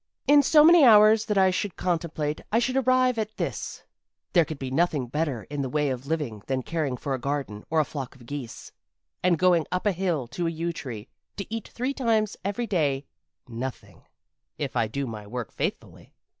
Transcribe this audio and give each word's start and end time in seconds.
In 0.25 0.39
the 0.39 0.43
so 0.43 0.63
many 0.63 0.83
hours 0.83 1.25
that 1.25 1.37
I 1.37 1.51
should 1.51 1.75
contemplate 1.75 2.41
I 2.51 2.57
should 2.57 2.75
arrive 2.75 3.19
at 3.19 3.37
this: 3.37 3.83
there 4.33 4.45
can 4.45 4.57
be 4.57 4.71
nothing 4.71 5.05
better 5.05 5.43
in 5.43 5.61
the 5.61 5.69
way 5.69 5.91
of 5.91 6.07
living 6.07 6.41
than 6.47 6.63
caring 6.63 6.97
for 6.97 7.13
a 7.13 7.19
garden 7.19 7.67
or 7.69 7.79
a 7.79 7.85
flock 7.85 8.15
of 8.15 8.25
geese, 8.25 8.71
and 9.21 9.37
going 9.37 9.67
up 9.71 9.85
a 9.85 9.91
hill 9.91 10.25
to 10.29 10.47
a 10.47 10.49
yew 10.49 10.73
tree 10.73 11.07
to 11.37 11.45
eat 11.53 11.67
three 11.67 11.93
times 11.93 12.35
every 12.43 12.65
day 12.65 13.05
nothing, 13.47 14.01
if 14.57 14.75
I 14.75 14.87
do 14.87 15.05
my 15.05 15.27
work 15.27 15.51
faithfully. 15.51 16.11